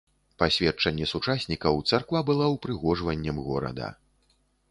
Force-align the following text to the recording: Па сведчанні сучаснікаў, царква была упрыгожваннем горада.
Па 0.43 0.45
сведчанні 0.53 1.05
сучаснікаў, 1.11 1.77
царква 1.91 2.23
была 2.31 2.47
упрыгожваннем 2.55 3.37
горада. 3.51 3.93